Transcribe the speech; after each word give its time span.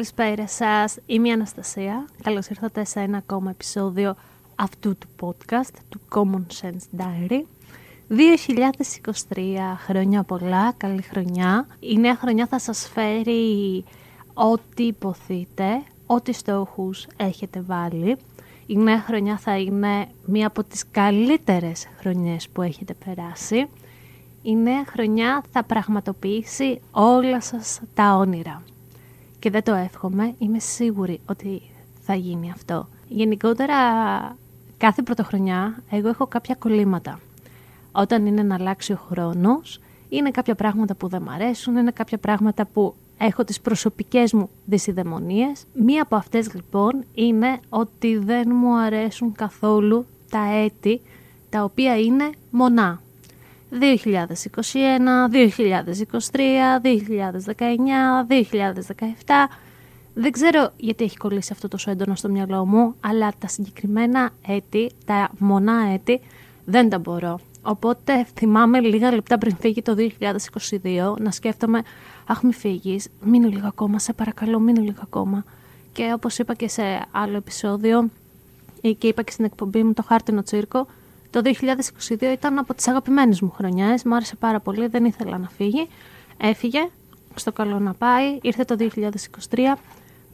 Καλησπέρα 0.00 0.48
σας, 0.48 0.96
είμαι 1.06 1.28
η 1.28 1.32
Αναστασία. 1.32 2.08
Καλώς 2.22 2.46
ήρθατε 2.46 2.84
σε 2.84 3.00
ένα 3.00 3.16
ακόμα 3.16 3.50
επεισόδιο 3.50 4.16
αυτού 4.54 4.96
του 4.96 5.08
podcast, 5.20 5.74
του 5.88 6.00
Common 6.14 6.44
Sense 6.60 7.00
Diary. 7.00 7.42
2023, 8.08 9.76
χρόνια 9.84 10.22
πολλά, 10.22 10.72
καλή 10.76 11.02
χρονιά. 11.02 11.66
Η 11.80 11.98
νέα 11.98 12.16
χρονιά 12.16 12.46
θα 12.46 12.58
σας 12.58 12.90
φέρει 12.94 13.84
ό,τι 14.34 14.82
υποθείτε, 14.82 15.82
ό,τι 16.06 16.32
στόχους 16.32 17.06
έχετε 17.16 17.60
βάλει. 17.60 18.16
Η 18.66 18.76
νέα 18.76 19.00
χρονιά 19.00 19.38
θα 19.38 19.58
είναι 19.58 20.08
μία 20.26 20.46
από 20.46 20.64
τις 20.64 20.84
καλύτερες 20.90 21.88
χρονιές 21.98 22.48
που 22.48 22.62
έχετε 22.62 22.94
περάσει. 23.04 23.66
Η 24.42 24.56
νέα 24.56 24.84
χρονιά 24.86 25.42
θα 25.52 25.64
πραγματοποιήσει 25.64 26.80
όλα 26.90 27.40
σας 27.40 27.80
τα 27.94 28.16
όνειρα 28.16 28.62
και 29.40 29.50
δεν 29.50 29.62
το 29.62 29.74
εύχομαι, 29.74 30.34
είμαι 30.38 30.58
σίγουρη 30.58 31.20
ότι 31.26 31.62
θα 32.00 32.14
γίνει 32.14 32.50
αυτό. 32.50 32.88
Γενικότερα, 33.08 33.76
κάθε 34.76 35.02
πρωτοχρονιά, 35.02 35.82
εγώ 35.90 36.08
έχω 36.08 36.26
κάποια 36.26 36.54
κολλήματα. 36.54 37.20
Όταν 37.92 38.26
είναι 38.26 38.42
να 38.42 38.54
αλλάξει 38.54 38.92
ο 38.92 38.96
χρόνος, 39.08 39.80
είναι 40.08 40.30
κάποια 40.30 40.54
πράγματα 40.54 40.94
που 40.94 41.08
δεν 41.08 41.22
μ' 41.22 41.30
αρέσουν, 41.30 41.76
είναι 41.76 41.90
κάποια 41.90 42.18
πράγματα 42.18 42.66
που 42.66 42.94
έχω 43.18 43.44
τις 43.44 43.60
προσωπικές 43.60 44.32
μου 44.32 44.50
δυσιδαιμονίες. 44.64 45.64
Μία 45.74 46.02
από 46.02 46.16
αυτές 46.16 46.54
λοιπόν 46.54 47.04
είναι 47.14 47.60
ότι 47.68 48.16
δεν 48.16 48.50
μου 48.54 48.76
αρέσουν 48.76 49.32
καθόλου 49.32 50.06
τα 50.30 50.54
έτη 50.54 51.00
τα 51.50 51.64
οποία 51.64 51.98
είναι 51.98 52.30
μονά. 52.50 53.00
2021, 53.70 53.76
2023, 55.30 56.80
2019, 56.82 58.26
2017. 58.28 59.48
Δεν 60.14 60.32
ξέρω 60.32 60.72
γιατί 60.76 61.04
έχει 61.04 61.16
κολλήσει 61.16 61.52
αυτό 61.52 61.68
τόσο 61.68 61.90
έντονο 61.90 62.14
στο 62.14 62.28
μυαλό 62.28 62.66
μου, 62.66 62.94
αλλά 63.00 63.32
τα 63.38 63.48
συγκεκριμένα 63.48 64.30
έτη, 64.46 64.90
τα 65.04 65.30
μονά 65.38 65.88
έτη, 65.92 66.20
δεν 66.64 66.88
τα 66.88 66.98
μπορώ. 66.98 67.40
Οπότε 67.62 68.26
θυμάμαι 68.34 68.80
λίγα 68.80 69.12
λεπτά 69.12 69.38
πριν 69.38 69.56
φύγει 69.56 69.82
το 69.82 69.96
2022 70.20 71.14
να 71.18 71.30
σκέφτομαι 71.30 71.82
«Αχ 72.26 72.42
μη 72.42 72.52
φύγεις, 72.52 73.08
μείνε 73.24 73.46
λίγο 73.48 73.66
ακόμα, 73.66 73.98
σε 73.98 74.12
παρακαλώ 74.12 74.58
μείνε 74.58 74.80
λίγο 74.80 75.00
ακόμα». 75.02 75.44
Και 75.92 76.12
όπως 76.14 76.38
είπα 76.38 76.54
και 76.54 76.68
σε 76.68 76.82
άλλο 77.10 77.36
επεισόδιο 77.36 78.08
και 78.98 79.06
είπα 79.06 79.22
και 79.22 79.32
στην 79.32 79.44
εκπομπή 79.44 79.82
μου 79.82 79.92
το 79.92 80.02
χάρτινο 80.02 80.42
τσίρκο, 80.42 80.86
το 81.30 81.40
2022 82.08 82.22
ήταν 82.32 82.58
από 82.58 82.74
τις 82.74 82.88
αγαπημένες 82.88 83.40
μου 83.40 83.50
χρονιές, 83.50 84.04
μου 84.04 84.14
άρεσε 84.14 84.36
πάρα 84.36 84.60
πολύ, 84.60 84.86
δεν 84.86 85.04
ήθελα 85.04 85.38
να 85.38 85.48
φύγει. 85.48 85.88
Έφυγε, 86.36 86.88
στο 87.34 87.52
καλό 87.52 87.78
να 87.78 87.94
πάει, 87.94 88.38
ήρθε 88.42 88.64
το 88.64 88.76
2023 89.50 89.76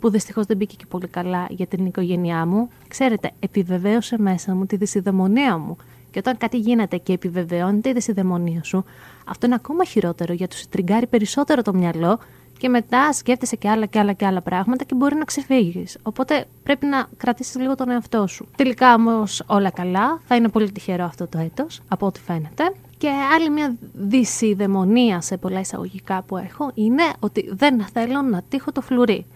που 0.00 0.10
δυστυχώς 0.10 0.46
δεν 0.46 0.56
μπήκε 0.56 0.76
και 0.76 0.86
πολύ 0.88 1.06
καλά 1.06 1.46
για 1.50 1.66
την 1.66 1.86
οικογένειά 1.86 2.46
μου. 2.46 2.68
Ξέρετε, 2.88 3.30
επιβεβαίωσε 3.40 4.18
μέσα 4.18 4.54
μου 4.54 4.66
τη 4.66 4.76
δυσιδαιμονία 4.76 5.58
μου. 5.58 5.76
Και 6.10 6.18
όταν 6.18 6.36
κάτι 6.36 6.58
γίνεται 6.58 6.96
και 6.96 7.12
επιβεβαιώνεται 7.12 7.88
η 7.88 7.92
δυσιδαιμονία 7.92 8.62
σου, 8.62 8.84
αυτό 9.26 9.46
είναι 9.46 9.54
ακόμα 9.54 9.84
χειρότερο 9.84 10.32
γιατί 10.32 10.56
σου 10.56 10.68
τριγκάρει 10.68 11.06
περισσότερο 11.06 11.62
το 11.62 11.74
μυαλό 11.74 12.18
και 12.58 12.68
μετά 12.68 13.12
σκέφτεσαι 13.12 13.56
και 13.56 13.68
άλλα 13.68 13.86
και 13.86 13.98
άλλα 13.98 14.12
και 14.12 14.26
άλλα 14.26 14.40
πράγματα 14.40 14.84
και 14.84 14.94
μπορεί 14.94 15.14
να 15.14 15.24
ξεφύγεις. 15.24 15.98
Οπότε 16.02 16.44
πρέπει 16.62 16.86
να 16.86 17.08
κρατήσεις 17.16 17.56
λίγο 17.56 17.74
τον 17.74 17.90
εαυτό 17.90 18.26
σου. 18.26 18.48
Τελικά 18.56 18.94
όμως 18.94 19.42
όλα 19.46 19.70
καλά. 19.70 20.20
Θα 20.24 20.36
είναι 20.36 20.48
πολύ 20.48 20.72
τυχερό 20.72 21.04
αυτό 21.04 21.26
το 21.26 21.38
έτος, 21.38 21.80
από 21.88 22.06
ό,τι 22.06 22.20
φαίνεται. 22.20 22.72
Και 22.98 23.08
άλλη 23.34 23.50
μια 23.50 23.76
δυσιδαιμονία 23.92 25.20
σε 25.20 25.36
πολλά 25.36 25.60
εισαγωγικά 25.60 26.22
που 26.22 26.36
έχω 26.36 26.70
είναι 26.74 27.02
ότι 27.18 27.50
δεν 27.52 27.84
θέλω 27.92 28.22
να 28.22 28.42
τύχω 28.48 28.72
το 28.72 28.80
φλουρί. 28.80 29.26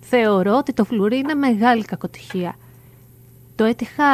Θεωρώ 0.00 0.56
ότι 0.56 0.72
το 0.72 0.84
φλουρί 0.84 1.16
είναι 1.16 1.34
μεγάλη 1.34 1.84
κακοτυχία. 1.84 2.56
Το 3.56 3.64
έτυχα 3.64 4.04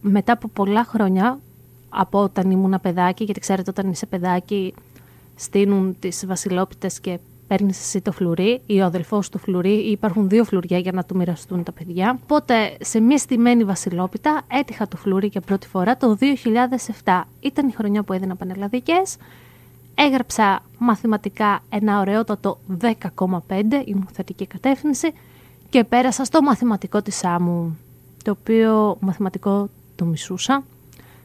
μετά 0.00 0.32
από 0.32 0.48
πολλά 0.48 0.84
χρόνια 0.84 1.38
από 1.88 2.22
όταν 2.22 2.50
ήμουν 2.50 2.78
παιδάκι, 2.82 3.24
γιατί 3.24 3.40
ξέρετε 3.40 3.70
όταν 3.70 3.90
είσαι 3.90 4.06
παιδάκι 4.06 4.74
στείνουν 5.34 5.96
τις 5.98 6.26
βασιλόπιτες 6.26 7.00
και 7.00 7.18
παίρνεις 7.48 7.80
εσύ 7.80 8.00
το 8.00 8.12
φλουρί 8.12 8.60
ή 8.66 8.80
ο 8.80 8.84
αδελφός 8.84 9.28
του 9.28 9.38
φλουρί, 9.38 9.86
ή 9.86 9.90
υπάρχουν 9.90 10.28
δύο 10.28 10.44
φλουριά 10.44 10.78
για 10.78 10.92
να 10.92 11.04
του 11.04 11.16
μοιραστούν 11.16 11.62
τα 11.62 11.72
παιδιά. 11.72 12.18
Οπότε 12.22 12.76
σε 12.80 13.00
μια 13.00 13.18
στημένη 13.18 13.64
βασιλόπιτα 13.64 14.42
έτυχα 14.48 14.88
το 14.88 14.96
φλουρί 14.96 15.26
για 15.26 15.40
πρώτη 15.40 15.66
φορά 15.66 15.96
το 15.96 16.16
2007. 17.04 17.22
Ήταν 17.40 17.68
η 17.68 17.72
χρονιά 17.72 18.02
που 18.02 18.12
έδινα 18.12 18.36
πανελλαδικές. 18.36 19.16
Έγραψα 19.94 20.62
μαθηματικά 20.78 21.62
ένα 21.68 22.00
ωραιότατο 22.00 22.58
10,5, 22.80 22.92
η 23.84 23.96
θετική 24.12 24.46
κατεύθυνση, 24.46 25.12
και 25.70 25.84
πέρασα 25.84 26.24
στο 26.24 26.42
μαθηματικό 26.42 27.02
της 27.02 27.24
άμμου, 27.24 27.78
το 28.24 28.30
οποίο 28.40 28.96
μαθηματικό 29.00 29.68
το 29.96 30.04
μισούσα. 30.04 30.64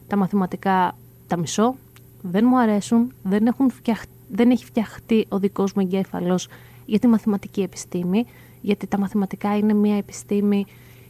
Τα 0.06 0.16
μαθηματικά 0.16 0.96
τα 1.26 1.36
μισώ, 1.36 1.74
δεν 2.22 2.44
μου 2.48 2.58
αρέσουν, 2.58 3.12
δεν 3.22 3.46
έχουν 3.46 3.70
φτιαχτεί 3.70 4.13
δεν 4.28 4.50
έχει 4.50 4.64
φτιαχτεί 4.64 5.26
ο 5.28 5.38
δικός 5.38 5.72
μου 5.72 5.82
εγκέφαλος 5.82 6.48
για 6.86 6.98
τη 6.98 7.06
μαθηματική 7.06 7.60
επιστήμη, 7.62 8.24
γιατί 8.60 8.86
τα 8.86 8.98
μαθηματικά 8.98 9.56
είναι 9.56 9.74
μια 9.74 9.96
επιστήμη 9.96 10.66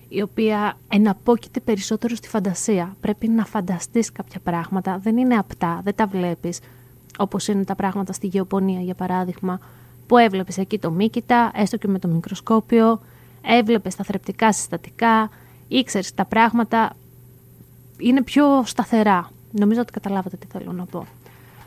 η 0.09 0.23
οποία 0.23 0.79
εναπόκειται 0.89 1.61
περισσότερο 1.61 2.15
στη 2.15 2.29
φαντασία. 2.29 2.97
Πρέπει 3.01 3.29
να 3.29 3.45
φανταστείς 3.45 4.13
κάποια 4.13 4.41
πράγματα, 4.41 4.99
δεν 4.99 5.17
είναι 5.17 5.35
απτά, 5.35 5.81
δεν 5.85 5.95
τα 5.95 6.07
βλέπεις, 6.07 6.61
όπως 7.19 7.49
είναι 7.49 7.65
τα 7.65 7.75
πράγματα 7.75 8.13
στη 8.13 8.27
γεωπονία 8.27 8.81
για 8.81 8.95
παράδειγμα, 8.95 9.59
που 10.07 10.17
έβλεπες 10.19 10.59
εκεί 10.59 10.79
το 10.79 10.91
μήκητα, 10.91 11.51
έστω 11.55 11.77
και 11.77 11.89
με 11.89 11.99
το 11.99 12.09
μικροσκόπιο, 12.09 13.01
έβλεπες 13.43 13.95
τα 13.95 14.05
θρεπτικά 14.05 14.53
συστατικά, 14.53 15.31
ήξερες 15.69 16.15
τα 16.15 16.25
πράγματα, 16.25 16.97
είναι 17.99 18.23
πιο 18.23 18.63
σταθερά. 18.65 19.31
Νομίζω 19.51 19.81
ότι 19.81 19.93
καταλάβατε 19.93 20.37
τι 20.37 20.47
θέλω 20.47 20.73
να 20.73 20.85
πω. 20.85 21.07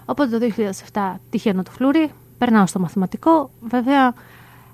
Οπότε 0.10 0.40
το 0.40 0.54
2007 0.94 1.14
τυχαίνω 1.30 1.64
το 1.64 1.72
φλούρι, 1.72 2.12
περνάω 2.38 2.66
στο 2.66 2.80
μαθηματικό. 2.80 3.50
Βέβαια, 3.62 4.14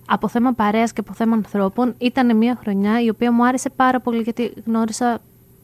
από 0.05 0.27
θέμα 0.27 0.53
παρέας 0.53 0.93
και 0.93 0.99
από 0.99 1.13
θέμα 1.13 1.35
ανθρώπων, 1.35 1.93
ήταν 1.97 2.37
μια 2.37 2.57
χρονιά 2.61 3.01
η 3.01 3.09
οποία 3.09 3.31
μου 3.31 3.45
άρεσε 3.45 3.69
πάρα 3.69 3.99
πολύ 3.99 4.21
γιατί 4.21 4.53
γνώρισα 4.65 5.21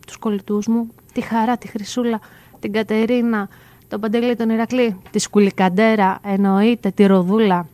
τους 0.07 0.17
κολλητούς 0.17 0.67
μου, 0.67 0.87
τη 1.13 1.21
Χαρά, 1.21 1.57
τη 1.57 1.67
Χρυσούλα, 1.67 2.19
την 2.59 2.71
Κατερίνα, 2.71 3.47
τον 3.87 3.99
Παντελή, 3.99 4.35
τον 4.35 4.49
Ηρακλή, 4.49 4.99
τη 5.11 5.19
Σκουλικαντέρα, 5.19 6.19
εννοείται, 6.23 6.91
τη 6.91 7.05
Ροδούλα, 7.05 7.67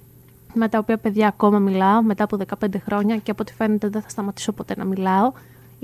με 0.54 0.68
τα 0.68 0.78
οποία 0.78 0.98
παιδιά 0.98 1.28
ακόμα 1.28 1.60
μιλάω 1.60 2.04
μετά 2.04 2.24
από 2.24 2.38
15 2.60 2.68
χρόνια 2.86 3.18
και 3.18 3.32
από 3.32 3.42
ό,τι 3.42 3.54
φαίνεται 3.54 3.90
δεν 3.90 4.02
θα 4.02 4.10
σταματήσω 4.10 4.52
ποτέ 4.52 4.74
να 4.78 4.86
μιλάω 4.86 5.32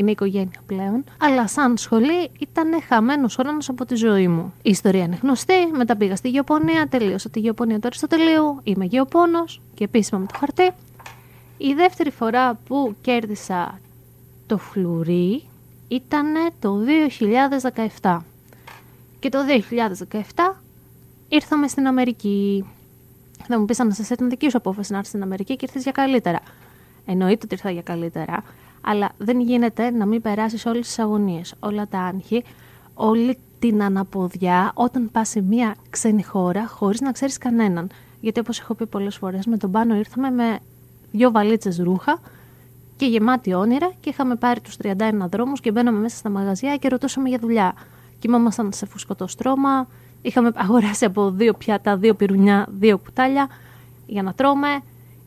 είναι 0.02 0.12
οικογένεια 0.12 0.62
πλέον, 0.66 1.04
αλλά 1.18 1.48
σαν 1.48 1.78
σχολή 1.78 2.30
ήταν 2.40 2.82
χαμένος 2.88 3.36
χρόνο 3.36 3.58
από 3.68 3.86
τη 3.86 3.96
ζωή 3.96 4.28
μου. 4.28 4.54
Η 4.62 4.70
ιστορία 4.70 5.04
είναι 5.04 5.20
γνωστή, 5.22 5.68
μετά 5.78 5.96
πήγα 5.96 6.16
στη 6.16 6.30
γεωπονία, 6.30 6.88
τελείωσα 6.88 7.30
τη 7.30 7.40
γεωπονία 7.40 7.80
του 7.80 7.88
Αριστοτελείου, 7.88 8.60
είμαι 8.64 8.86
γεωπόνος 8.86 9.62
και 9.74 9.84
επίσημα 9.84 10.20
με 10.20 10.26
το 10.26 10.38
χαρτί. 10.38 10.72
Η 11.58 11.74
δεύτερη 11.74 12.12
φορά 12.12 12.54
που 12.68 12.96
κέρδισα 13.02 13.80
το 14.48 14.58
φλουρί 14.58 15.44
ήταν 15.88 16.26
το 16.60 16.78
2017. 18.02 18.18
Και 19.20 19.30
το 19.30 19.40
2017 20.46 20.56
ήρθαμε 21.30 21.68
στην 21.68 21.88
Αμερική. 21.88 22.66
Θα 23.48 23.60
μου 23.60 23.66
πεις 23.66 23.78
να 23.78 23.94
σας 23.94 24.10
ήταν 24.10 24.30
δική 24.30 24.50
σου 24.50 24.58
απόφαση 24.58 24.92
να 24.92 24.98
έρθεις 24.98 25.12
στην 25.12 25.24
Αμερική 25.24 25.56
και 25.56 25.66
ήρθες 25.66 25.84
για 25.84 25.92
καλύτερα. 25.92 26.40
Εννοείται 27.06 27.42
ότι 27.44 27.54
ήρθα 27.54 27.72
για 27.72 27.82
καλύτερα, 27.82 28.44
αλλά 28.82 29.12
δεν 29.18 29.40
γίνεται 29.40 29.90
να 29.90 30.06
μην 30.06 30.22
περάσεις 30.22 30.66
όλες 30.66 30.88
τις 30.88 31.00
αγωνίες, 31.00 31.54
όλα 31.60 31.88
τα 31.88 32.00
άγχη, 32.00 32.44
όλη 32.94 33.38
την 33.60 33.84
αναποδιά 33.84 34.72
όταν 34.74 35.10
πας 35.12 35.30
σε 35.30 35.42
μια 35.42 35.76
ξένη 35.90 36.24
χώρα 36.24 36.68
χωρίς 36.68 37.02
να 37.02 37.12
ξέρεις 37.12 37.38
κανέναν. 37.38 37.90
Γιατί 38.20 38.40
όπως 38.40 38.60
έχω 38.60 38.74
πει 38.74 38.86
πολλές 38.86 39.16
φορές, 39.16 39.46
με 39.46 39.58
τον 39.58 39.72
πάνω 39.72 39.96
ήρθαμε 39.96 40.30
με 40.30 40.60
δύο 41.12 41.32
βαλίτσες 41.32 41.78
ρούχα 41.78 42.20
και 42.96 43.06
γεμάτη 43.06 43.54
όνειρα 43.54 43.92
και 44.00 44.10
είχαμε 44.10 44.36
πάρει 44.36 44.60
τους 44.60 44.78
31 44.84 44.96
δρόμους 45.32 45.60
και 45.60 45.72
μπαίναμε 45.72 46.00
μέσα 46.00 46.18
στα 46.18 46.30
μαγαζιά 46.30 46.76
και 46.76 46.88
ρωτούσαμε 46.88 47.30
για 47.30 47.38
δουλειά. 47.40 47.74
Κοιμόμασταν 48.20 48.74
σε 48.74 48.86
φουσκωτό 48.86 49.28
στρώμα, 49.28 49.88
είχαμε 50.22 50.52
αγοράσει 50.56 51.06
από 51.06 51.32
δύο 51.32 51.54
πιάτα, 51.54 51.98
δύο 51.98 52.14
πυρουνιά, 52.14 52.68
δύο 52.70 52.98
κουτάλια 52.98 53.48
για 54.06 54.24
να 54.24 54.34
τρώμε 54.34 54.68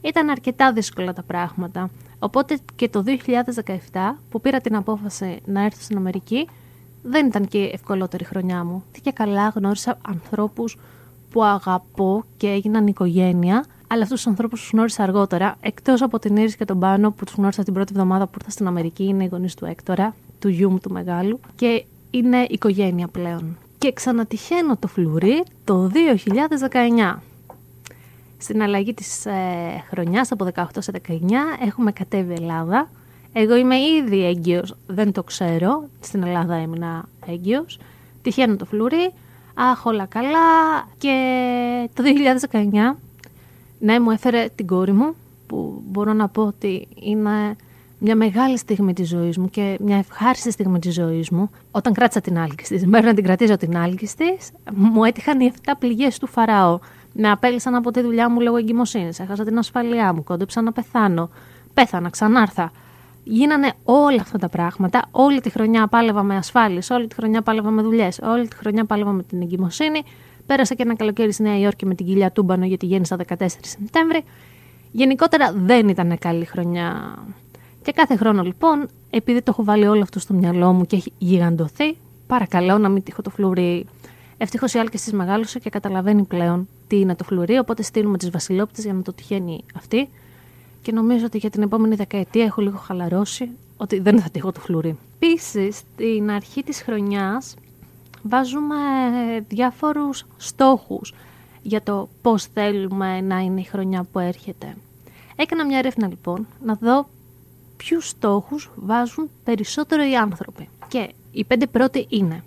ήταν 0.00 0.28
αρκετά 0.28 0.72
δύσκολα 0.72 1.12
τα 1.12 1.22
πράγματα. 1.22 1.90
Οπότε 2.24 2.58
και 2.76 2.88
το 2.88 3.04
2017 3.92 4.16
που 4.30 4.40
πήρα 4.40 4.60
την 4.60 4.76
απόφαση 4.76 5.40
να 5.44 5.64
έρθω 5.64 5.82
στην 5.82 5.96
Αμερική, 5.96 6.48
δεν 7.02 7.26
ήταν 7.26 7.48
και 7.48 7.58
η 7.58 7.70
ευκολότερη 7.74 8.24
χρονιά 8.24 8.64
μου. 8.64 8.84
Τι 8.92 9.00
και 9.00 9.10
καλά 9.10 9.48
γνώρισα 9.48 9.98
ανθρώπους 10.08 10.78
που 11.30 11.44
αγαπώ 11.44 12.24
και 12.36 12.48
έγιναν 12.48 12.86
οικογένεια, 12.86 13.64
αλλά 13.86 14.02
αυτούς 14.02 14.16
τους 14.16 14.26
ανθρώπους 14.26 14.60
τους 14.60 14.70
γνώρισα 14.72 15.02
αργότερα, 15.02 15.56
εκτός 15.60 16.02
από 16.02 16.18
την 16.18 16.36
Ήρης 16.36 16.56
και 16.56 16.64
τον 16.64 16.78
Πάνο 16.78 17.10
που 17.10 17.24
τους 17.24 17.34
γνώρισα 17.34 17.62
την 17.62 17.74
πρώτη 17.74 17.92
εβδομάδα 17.94 18.26
που 18.26 18.32
ήρθα 18.38 18.50
στην 18.50 18.66
Αμερική, 18.66 19.04
είναι 19.04 19.24
οι 19.24 19.26
γονείς 19.26 19.54
του 19.54 19.64
Έκτορα, 19.64 20.14
του 20.38 20.48
γιού 20.48 20.70
μου 20.70 20.78
του 20.78 20.90
μεγάλου, 20.90 21.40
και 21.56 21.84
είναι 22.10 22.46
οικογένεια 22.48 23.08
πλέον. 23.08 23.56
Και 23.78 23.92
ξανατυχαίνω 23.92 24.76
το 24.76 24.88
φλουρί 24.88 25.44
το 25.64 25.90
2019. 27.12 27.22
Στην 28.44 28.62
αλλαγή 28.62 28.94
της 28.94 29.26
ε, 29.26 29.32
χρονιάς 29.90 30.32
από 30.32 30.48
18 30.54 30.64
σε 30.78 30.92
19 31.08 31.12
έχουμε 31.66 31.92
κατέβει 31.92 32.32
Ελλάδα. 32.32 32.90
Εγώ 33.32 33.56
είμαι 33.56 33.76
ήδη 33.76 34.24
έγκυος, 34.26 34.76
δεν 34.86 35.12
το 35.12 35.22
ξέρω. 35.22 35.88
Στην 36.00 36.22
Ελλάδα 36.22 36.54
έμεινα 36.54 37.08
έγκυος. 37.26 37.78
Τυχαίνω 38.22 38.56
το 38.56 38.64
φλουρί, 38.64 39.12
αχ 39.54 39.84
όλα 39.86 40.06
καλά 40.06 40.38
και 40.98 41.14
το 41.94 42.02
2019 42.50 42.96
ναι 43.78 44.00
μου 44.00 44.10
έφερε 44.10 44.48
την 44.54 44.66
κόρη 44.66 44.92
μου 44.92 45.14
που 45.46 45.82
μπορώ 45.86 46.12
να 46.12 46.28
πω 46.28 46.42
ότι 46.42 46.88
είναι 46.94 47.56
μια 47.98 48.16
μεγάλη 48.16 48.58
στιγμή 48.58 48.92
της 48.92 49.08
ζωής 49.08 49.38
μου 49.38 49.50
και 49.50 49.76
μια 49.80 49.96
ευχάριστη 49.96 50.50
στιγμή 50.50 50.78
της 50.78 50.94
ζωής 50.94 51.30
μου. 51.30 51.50
Όταν 51.70 51.92
κράτησα 51.92 52.20
την 52.20 52.38
άλκη 52.38 52.64
της, 52.64 52.86
μέχρι 52.86 53.06
να 53.06 53.14
την 53.14 53.24
κρατήσω 53.24 53.56
την 53.56 53.76
άλκη 53.76 54.08
της, 54.16 54.50
μου 54.74 55.04
έτυχαν 55.04 55.40
οι 55.40 55.52
7 55.64 55.70
πληγές 55.78 56.18
του 56.18 56.26
Φαραώ. 56.26 56.78
Με 57.16 57.30
απέλησαν 57.30 57.74
από 57.74 57.90
τη 57.90 58.00
δουλειά 58.00 58.30
μου 58.30 58.40
λόγω 58.40 58.56
εγκυμοσύνης, 58.56 59.18
έχασα 59.18 59.44
την 59.44 59.58
ασφαλειά 59.58 60.12
μου, 60.12 60.24
κόντεψα 60.24 60.62
να 60.62 60.72
πεθάνω, 60.72 61.30
πέθανα, 61.74 62.10
ξανάρθα. 62.10 62.70
Γίνανε 63.24 63.72
όλα 63.84 64.20
αυτά 64.20 64.38
τα 64.38 64.48
πράγματα. 64.48 65.04
Όλη 65.10 65.40
τη 65.40 65.50
χρονιά 65.50 65.86
πάλευα 65.86 66.22
με 66.22 66.36
ασφάλειες, 66.36 66.90
όλη 66.90 67.06
τη 67.06 67.14
χρονιά 67.14 67.42
πάλευα 67.42 67.70
με 67.70 67.82
δουλειές, 67.82 68.20
όλη 68.22 68.48
τη 68.48 68.56
χρονιά 68.56 68.84
πάλευα 68.84 69.10
με 69.10 69.22
την 69.22 69.42
εγκυμοσύνη. 69.42 70.02
Πέρασα 70.46 70.74
και 70.74 70.82
ένα 70.82 70.94
καλοκαίρι 70.96 71.32
στη 71.32 71.42
Νέα 71.42 71.58
Υόρκη 71.58 71.86
με 71.86 71.94
την 71.94 72.06
κοιλιά 72.06 72.32
τούμπανο 72.32 72.64
γιατί 72.64 72.86
γέννησα 72.86 73.16
14 73.16 73.46
Σεπτέμβρη. 73.60 74.24
Γενικότερα 74.92 75.52
δεν 75.56 75.88
ήταν 75.88 76.18
καλή 76.18 76.44
χρονιά. 76.44 77.18
Και 77.82 77.92
κάθε 77.92 78.16
χρόνο 78.16 78.42
λοιπόν, 78.42 78.88
επειδή 79.10 79.38
το 79.42 79.50
έχω 79.50 79.64
βάλει 79.64 79.86
όλο 79.86 80.02
αυτό 80.02 80.18
στο 80.18 80.34
μυαλό 80.34 80.72
μου 80.72 80.84
και 80.84 80.96
έχει 80.96 81.12
γιγαντωθεί, 81.18 81.96
παρακαλώ 82.26 82.78
να 82.78 82.88
μην 82.88 83.02
τύχω 83.02 83.22
το 83.22 83.30
φλουρί. 83.30 83.86
Ευτυχώς 84.36 84.72
η 84.74 84.78
Άλκη 84.78 84.98
τη 84.98 85.14
μεγάλωσε 85.14 85.58
και 85.58 85.70
καταλαβαίνει 85.70 86.22
πλέον 86.22 86.68
τι 86.86 87.00
είναι 87.00 87.14
το 87.14 87.24
φλουρί, 87.24 87.58
οπότε 87.58 87.82
στείλουμε 87.82 88.18
τις 88.18 88.30
Βασιλόπιτε 88.30 88.82
για 88.82 88.92
να 88.92 89.02
το 89.02 89.12
τυχαίνει 89.12 89.64
αυτή. 89.74 90.08
Και 90.82 90.92
νομίζω 90.92 91.24
ότι 91.24 91.38
για 91.38 91.50
την 91.50 91.62
επόμενη 91.62 91.94
δεκαετία 91.94 92.44
έχω 92.44 92.62
λίγο 92.62 92.76
χαλαρώσει 92.76 93.50
ότι 93.76 93.98
δεν 93.98 94.20
θα 94.20 94.30
τύχω 94.30 94.52
το 94.52 94.60
φλουρί. 94.60 94.98
Επίσης, 95.20 95.76
στην 95.76 96.30
αρχή 96.30 96.62
της 96.62 96.82
χρονιάς 96.82 97.54
βάζουμε 98.22 98.76
διάφορους 99.48 100.24
στόχους 100.36 101.14
για 101.62 101.82
το 101.82 102.08
πώς 102.22 102.44
θέλουμε 102.44 103.20
να 103.20 103.38
είναι 103.38 103.60
η 103.60 103.64
χρονιά 103.64 104.06
που 104.12 104.18
έρχεται. 104.18 104.76
Έκανα 105.36 105.66
μια 105.66 105.78
έρευνα 105.78 106.08
λοιπόν 106.08 106.46
να 106.64 106.74
δω 106.74 107.08
ποιους 107.76 108.08
στόχους 108.08 108.70
βάζουν 108.76 109.30
περισσότερο 109.44 110.08
οι 110.10 110.16
άνθρωποι. 110.16 110.68
Και 110.88 111.10
οι 111.32 111.44
πέντε 111.44 111.66
πρώτοι 111.66 112.06
είναι 112.08 112.42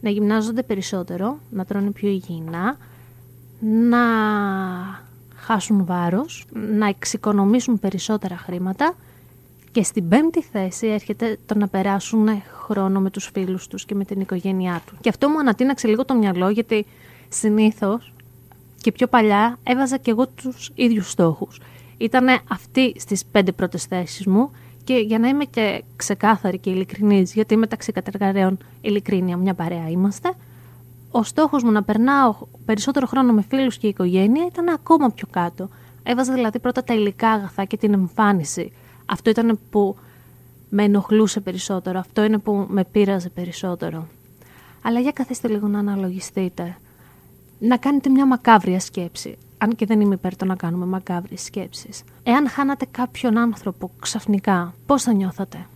να 0.00 0.10
γυμνάζονται 0.10 0.62
περισσότερο, 0.62 1.38
να 1.50 1.64
τρώνε 1.64 1.90
πιο 1.90 2.08
υγιεινά, 2.08 2.76
να 3.60 3.98
χάσουν 5.34 5.84
βάρος, 5.84 6.46
να 6.52 6.88
εξοικονομήσουν 6.88 7.78
περισσότερα 7.78 8.36
χρήματα 8.36 8.94
και 9.72 9.82
στην 9.82 10.08
πέμπτη 10.08 10.42
θέση 10.42 10.86
έρχεται 10.86 11.38
το 11.46 11.58
να 11.58 11.68
περάσουν 11.68 12.28
χρόνο 12.66 13.00
με 13.00 13.10
τους 13.10 13.30
φίλους 13.32 13.66
τους 13.66 13.84
και 13.84 13.94
με 13.94 14.04
την 14.04 14.20
οικογένειά 14.20 14.82
του. 14.86 14.96
Και 15.00 15.08
αυτό 15.08 15.28
μου 15.28 15.38
ανατείναξε 15.38 15.86
λίγο 15.86 16.04
το 16.04 16.14
μυαλό 16.14 16.48
γιατί 16.48 16.86
συνήθως 17.28 18.12
και 18.80 18.92
πιο 18.92 19.06
παλιά 19.06 19.58
έβαζα 19.62 19.96
και 19.96 20.10
εγώ 20.10 20.26
τους 20.26 20.70
ίδιους 20.74 21.10
στόχους. 21.10 21.60
Ήτανε 21.96 22.38
αυτοί 22.50 22.94
στις 22.98 23.24
πέντε 23.24 23.52
πρώτες 23.52 23.84
θέσεις 23.84 24.26
μου 24.26 24.50
και 24.86 24.94
για 24.94 25.18
να 25.18 25.28
είμαι 25.28 25.44
και 25.44 25.82
ξεκάθαρη 25.96 26.58
και 26.58 26.70
ειλικρινής, 26.70 27.32
γιατί 27.32 27.56
μεταξύ 27.56 27.92
κατεργαρέων 27.92 28.58
ειλικρίνεια 28.80 29.36
μια 29.36 29.54
παρέα 29.54 29.88
είμαστε, 29.88 30.32
ο 31.10 31.22
στόχος 31.22 31.62
μου 31.62 31.70
να 31.70 31.82
περνάω 31.82 32.34
περισσότερο 32.64 33.06
χρόνο 33.06 33.32
με 33.32 33.42
φίλους 33.48 33.78
και 33.78 33.86
οικογένεια 33.86 34.46
ήταν 34.46 34.68
ακόμα 34.68 35.10
πιο 35.10 35.26
κάτω. 35.30 35.68
Έβαζα 36.02 36.32
δηλαδή 36.32 36.58
πρώτα 36.58 36.84
τα 36.84 36.94
υλικά 36.94 37.28
αγαθά 37.30 37.64
και 37.64 37.76
την 37.76 37.92
εμφάνιση 37.92 38.72
αυτό 39.06 39.30
ήταν 39.30 39.58
που 39.70 39.96
με 40.68 40.82
ενοχλούσε 40.82 41.40
περισσότερο, 41.40 41.98
αυτό 41.98 42.24
είναι 42.24 42.38
που 42.38 42.66
με 42.68 42.84
πείραζε 42.84 43.28
περισσότερο. 43.28 44.06
Αλλά 44.82 45.00
για 45.00 45.10
καθίστε 45.10 45.48
λίγο 45.48 45.66
να 45.66 45.78
αναλογιστείτε. 45.78 46.76
Να 47.58 47.76
κάνετε 47.76 48.08
μια 48.08 48.26
μακάβρια 48.26 48.80
σκέψη. 48.80 49.38
Αν 49.58 49.74
και 49.76 49.86
δεν 49.86 50.00
είμαι 50.00 50.14
υπέρ 50.14 50.36
το 50.36 50.44
να 50.44 50.56
κάνουμε 50.56 50.86
μακάβριες 50.86 51.42
σκέψεις. 51.42 52.02
Εάν 52.22 52.48
χάνατε 52.48 52.86
κάποιον 52.90 53.38
άνθρωπο 53.38 53.90
ξαφνικά, 54.00 54.74
πώς 54.86 55.02
θα 55.02 55.12
νιώθατε; 55.12 55.66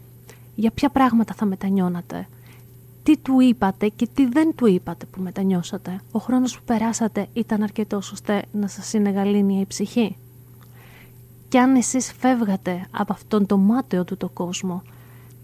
Για 0.55 0.71
ποια 0.71 0.89
πράγματα 0.89 1.35
θα 1.35 1.45
μετανιώνατε; 1.45 2.29
Τι 3.03 3.17
του 3.19 3.41
είπατε 3.41 3.89
και 3.89 4.09
τι 4.15 4.27
δεν 4.27 4.55
του 4.55 4.67
είπατε 4.67 5.07
που 5.07 5.23
μετανιώσατε; 5.23 6.01
Ο 6.13 6.19
χρόνος 6.19 6.57
που 6.57 6.63
περάσατε 6.65 7.27
ήταν 7.33 7.63
αρκετός 7.63 8.13
ώστε 8.13 8.43
να 8.53 8.67
σας 8.67 8.93
είναι 8.93 9.11
γαλήνια 9.11 9.61
η 9.61 9.67
ψυχή. 9.67 10.17
Και 11.49 11.59
αν 11.59 11.75
εσείς 11.75 12.13
φεύγατε 12.19 12.87
από 12.91 13.13
αυτόν 13.13 13.47
τον 13.47 13.61
μάταιο 13.61 14.05
του 14.05 14.17
το 14.17 14.29
κόσμο, 14.29 14.83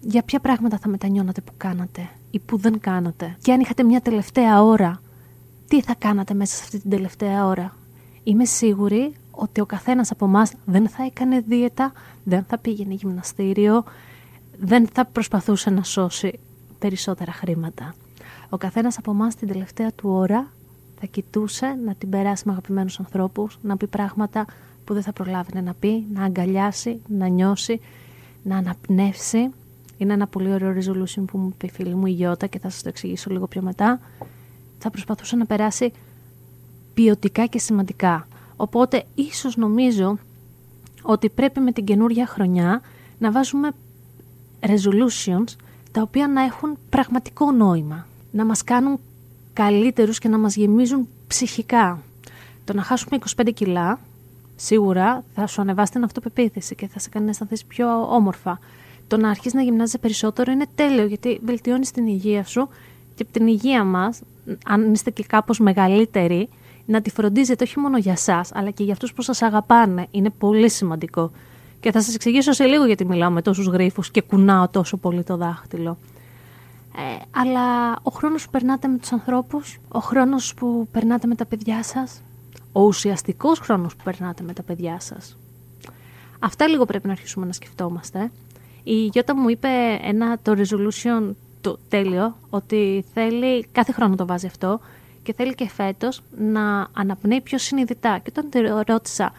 για 0.01 0.23
ποια 0.23 0.39
πράγματα 0.39 0.77
θα 0.77 0.89
μετανιώνατε 0.89 1.41
που 1.41 1.53
κάνατε 1.57 2.09
ή 2.31 2.39
που 2.39 2.57
δεν 2.57 2.79
κάνατε; 2.79 3.37
Και 3.41 3.51
αν 3.51 3.59
είχατε 3.59 3.83
μια 3.83 4.01
τελευταία 4.01 4.63
ώρα, 4.63 5.01
τι 5.67 5.81
θα 5.81 5.95
κάνατε 5.97 6.33
μέσα 6.33 6.55
σε 6.55 6.63
αυτή 6.63 6.79
την 6.79 6.89
τελευταία 6.89 7.45
ώρα; 7.45 7.75
Είμαι 8.27 8.45
σίγουρη 8.45 9.13
ότι 9.31 9.61
ο 9.61 9.65
καθένας 9.65 10.11
από 10.11 10.25
εμάς 10.25 10.53
δεν 10.65 10.89
θα 10.89 11.03
έκανε 11.03 11.39
δίαιτα, 11.39 11.91
δεν 12.23 12.43
θα 12.43 12.57
πήγαινε 12.57 12.93
γυμναστήριο, 12.93 13.83
δεν 14.59 14.87
θα 14.87 15.05
προσπαθούσε 15.05 15.69
να 15.69 15.83
σώσει 15.83 16.39
περισσότερα 16.79 17.31
χρήματα. 17.31 17.95
Ο 18.49 18.57
καθένας 18.57 18.97
από 18.97 19.11
εμάς 19.11 19.35
την 19.35 19.47
τελευταία 19.47 19.91
του 19.91 20.09
ώρα 20.09 20.51
θα 20.99 21.05
κοιτούσε 21.05 21.77
να 21.85 21.95
την 21.95 22.09
περάσει 22.09 22.43
με 22.45 22.51
αγαπημένους 22.51 22.99
ανθρώπους, 22.99 23.59
να 23.61 23.77
πει 23.77 23.87
πράγματα 23.87 24.45
που 24.85 24.93
δεν 24.93 25.03
θα 25.03 25.13
προλάβει 25.13 25.61
να 25.61 25.73
πει, 25.73 26.05
να 26.13 26.23
αγκαλιάσει, 26.23 27.01
να 27.07 27.27
νιώσει, 27.27 27.79
να 28.43 28.57
αναπνεύσει. 28.57 29.49
Είναι 29.97 30.13
ένα 30.13 30.27
πολύ 30.27 30.53
ωραίο 30.53 30.73
resolution 30.73 31.23
που 31.25 31.37
μου 31.37 31.51
είπε 31.53 31.65
η 31.65 31.69
φίλη 31.69 31.95
μου 31.95 32.05
η 32.05 32.11
Γιώτα 32.11 32.47
και 32.47 32.59
θα 32.59 32.69
σας 32.69 32.81
το 32.81 32.89
εξηγήσω 32.89 33.29
λίγο 33.29 33.47
πιο 33.47 33.61
μετά. 33.61 33.99
Θα 34.77 34.89
προσπαθούσε 34.89 35.35
να 35.35 35.45
περάσει 35.45 35.91
ποιοτικά 36.97 37.45
και 37.45 37.59
σημαντικά. 37.59 38.27
Οπότε 38.55 39.03
ίσως 39.15 39.55
νομίζω 39.55 40.17
ότι 41.01 41.29
πρέπει 41.29 41.59
με 41.59 41.71
την 41.71 41.85
καινούρια 41.85 42.27
χρονιά 42.27 42.81
να 43.17 43.31
βάζουμε 43.31 43.71
resolutions 44.59 45.55
τα 45.91 46.01
οποία 46.01 46.27
να 46.27 46.41
έχουν 46.41 46.77
πραγματικό 46.89 47.51
νόημα. 47.51 48.07
Να 48.31 48.45
μας 48.45 48.63
κάνουν 48.63 48.99
καλύτερους 49.53 50.19
και 50.19 50.27
να 50.27 50.37
μας 50.37 50.55
γεμίζουν 50.55 51.07
ψυχικά. 51.27 52.01
Το 52.63 52.73
να 52.73 52.81
χάσουμε 52.81 53.17
25 53.37 53.49
κιλά 53.53 53.99
σίγουρα 54.55 55.23
θα 55.33 55.47
σου 55.47 55.61
ανεβάσει 55.61 55.91
την 55.91 56.03
αυτοπεποίθηση 56.03 56.75
και 56.75 56.87
θα 56.87 56.99
σε 56.99 57.09
κάνει 57.09 57.25
να 57.25 57.31
αισθανθείς 57.31 57.65
πιο 57.65 58.13
όμορφα. 58.13 58.59
Το 59.07 59.17
να 59.17 59.29
αρχίσεις 59.29 59.53
να 59.53 59.61
γυμνάζει 59.61 59.97
περισσότερο 59.97 60.51
είναι 60.51 60.65
τέλειο 60.75 61.05
γιατί 61.05 61.39
βελτιώνεις 61.45 61.91
την 61.91 62.07
υγεία 62.07 62.43
σου 62.43 62.69
και 63.15 63.25
την 63.31 63.47
υγεία 63.47 63.83
μας, 63.83 64.21
αν 64.65 64.93
είστε 64.93 65.11
και 65.11 65.23
κάπως 65.23 65.59
μεγαλύτεροι, 65.59 66.49
να 66.87 67.01
τη 67.01 67.09
φροντίζετε 67.09 67.63
όχι 67.63 67.79
μόνο 67.79 67.97
για 67.97 68.11
εσά, 68.11 68.45
αλλά 68.53 68.69
και 68.69 68.83
για 68.83 68.93
αυτούς 68.93 69.13
που 69.13 69.21
σας 69.21 69.41
αγαπάνε. 69.41 70.07
Είναι 70.11 70.29
πολύ 70.29 70.69
σημαντικό. 70.69 71.31
Και 71.79 71.91
θα 71.91 72.01
σας 72.01 72.15
εξηγήσω 72.15 72.51
σε 72.51 72.65
λίγο 72.65 72.85
γιατί 72.85 73.05
μιλάω 73.05 73.29
με 73.29 73.41
τόσους 73.41 73.67
γρήφου 73.67 74.01
και 74.11 74.21
κουνάω 74.21 74.67
τόσο 74.67 74.97
πολύ 74.97 75.23
το 75.23 75.37
δάχτυλο. 75.37 75.97
Ε, 76.97 77.21
αλλά 77.31 77.95
ο 78.03 78.11
χρόνος 78.11 78.45
που 78.45 78.51
περνάτε 78.51 78.87
με 78.87 78.97
τους 78.97 79.11
ανθρώπους, 79.11 79.79
ο 79.87 79.99
χρόνος 79.99 80.53
που 80.53 80.87
περνάτε 80.91 81.27
με 81.27 81.35
τα 81.35 81.45
παιδιά 81.45 81.83
σας, 81.83 82.21
ο 82.71 82.81
ουσιαστικός 82.81 83.59
χρόνος 83.59 83.95
που 83.95 84.03
περνάτε 84.03 84.43
με 84.43 84.53
τα 84.53 84.63
παιδιά 84.63 84.99
σας. 84.99 85.37
Αυτά 86.39 86.67
λίγο 86.67 86.85
πρέπει 86.85 87.05
να 87.05 87.11
αρχίσουμε 87.11 87.45
να 87.45 87.53
σκεφτόμαστε. 87.53 88.31
Η 88.83 88.93
Γιώτα 88.93 89.35
μου 89.35 89.49
είπε 89.49 89.67
ένα 90.01 90.39
το 90.41 90.55
resolution 90.57 91.33
το 91.61 91.79
τέλειο, 91.89 92.35
ότι 92.49 93.05
θέλει, 93.13 93.67
κάθε 93.71 93.91
χρόνο 93.91 94.15
το 94.15 94.25
βάζει 94.25 94.45
αυτό, 94.45 94.79
και 95.27 95.33
θέλει 95.33 95.55
και 95.55 95.69
φέτος 95.69 96.21
να 96.37 96.87
αναπνέει 96.93 97.41
πιο 97.41 97.57
συνειδητά. 97.57 98.17
Και 98.17 98.29
όταν 98.29 98.49
τη 98.49 98.59
ρώτησα 98.87 99.33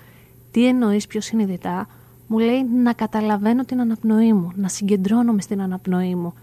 τι 0.51 0.67
εννοείς 0.67 1.07
πιο 1.07 1.21
συνειδητά, 1.21 1.89
μου 2.27 2.39
λέει 2.39 2.65
να 2.65 2.93
καταλαβαίνω 2.93 3.65
την 3.65 3.81
αναπνοή 3.81 4.33
μου, 4.33 4.53
να 4.55 4.69
συγκεντρώνομαι 4.69 5.41
στην 5.41 5.61
αναπνοή 5.61 6.15
μου, 6.15 6.35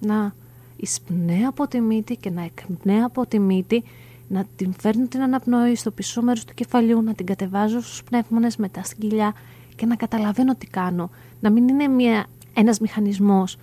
να 0.00 0.34
εισπνέω 0.76 1.48
από 1.48 1.66
τη 1.66 1.80
μύτη 1.80 2.16
και 2.16 2.30
να 2.30 2.42
εκπνέω 2.42 3.06
από 3.06 3.26
τη 3.26 3.38
μύτη 3.38 3.84
να 4.28 4.44
την 4.56 4.72
φέρνω 4.80 5.06
την 5.06 5.20
αναπνοή 5.20 5.74
στο 5.74 5.90
πίσω 5.90 6.22
μέρος 6.22 6.44
του 6.44 6.54
κεφαλιού, 6.54 7.02
να 7.02 7.14
την 7.14 7.26
κατεβάζω 7.26 7.80
στους 7.80 8.02
πνεύμονες 8.02 8.56
μετά 8.56 8.82
στην 8.82 8.98
κοιλιά 8.98 9.34
και 9.76 9.86
να 9.86 9.96
καταλαβαίνω 9.96 10.54
τι 10.54 10.66
κάνω. 10.66 11.10
Να 11.40 11.50
μην 11.50 11.68
είναι 11.68 11.88
μια, 11.88 12.26
ένας 12.54 12.78
μηχανισμός 12.80 13.56